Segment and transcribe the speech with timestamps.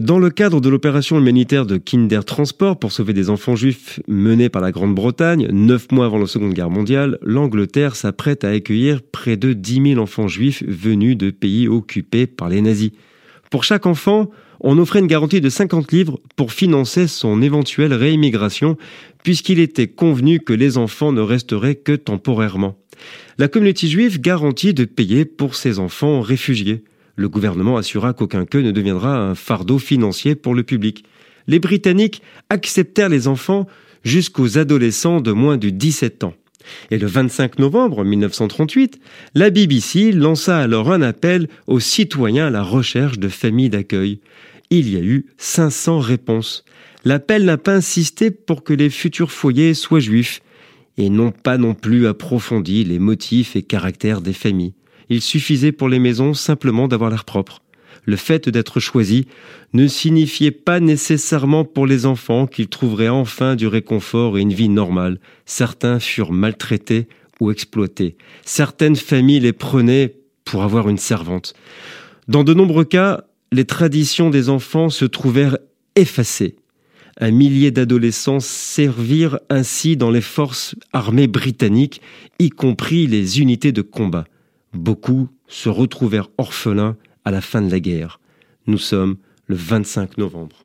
[0.00, 4.48] Dans le cadre de l'opération humanitaire de Kinder Transport pour sauver des enfants juifs menée
[4.48, 9.36] par la Grande-Bretagne, neuf mois avant la Seconde Guerre mondiale, l'Angleterre s'apprête à accueillir près
[9.36, 12.92] de 10 000 enfants juifs venus de pays occupés par les nazis.
[13.50, 14.30] Pour chaque enfant,
[14.60, 18.76] on offrait une garantie de 50 livres pour financer son éventuelle réimmigration,
[19.24, 22.76] puisqu'il était convenu que les enfants ne resteraient que temporairement.
[23.36, 26.84] La communauté juive garantit de payer pour ses enfants réfugiés.
[27.18, 31.04] Le gouvernement assura qu'aucun queue ne deviendra un fardeau financier pour le public.
[31.48, 33.66] Les Britanniques acceptèrent les enfants
[34.04, 36.34] jusqu'aux adolescents de moins de 17 ans.
[36.92, 39.00] Et le 25 novembre 1938,
[39.34, 44.20] la BBC lança alors un appel aux citoyens à la recherche de familles d'accueil.
[44.70, 46.64] Il y a eu 500 réponses.
[47.04, 50.40] L'appel n'a pas insisté pour que les futurs foyers soient juifs
[50.96, 54.74] et n'ont pas non plus approfondi les motifs et caractères des familles
[55.08, 57.62] il suffisait pour les maisons simplement d'avoir l'air propre.
[58.04, 59.26] Le fait d'être choisi
[59.74, 64.70] ne signifiait pas nécessairement pour les enfants qu'ils trouveraient enfin du réconfort et une vie
[64.70, 65.20] normale.
[65.44, 67.08] Certains furent maltraités
[67.40, 68.16] ou exploités.
[68.44, 71.54] Certaines familles les prenaient pour avoir une servante.
[72.28, 75.58] Dans de nombreux cas, les traditions des enfants se trouvèrent
[75.96, 76.56] effacées.
[77.20, 82.00] Un millier d'adolescents servirent ainsi dans les forces armées britanniques,
[82.38, 84.24] y compris les unités de combat.
[84.72, 88.20] Beaucoup se retrouvèrent orphelins à la fin de la guerre.
[88.66, 89.16] Nous sommes
[89.46, 90.64] le 25 novembre.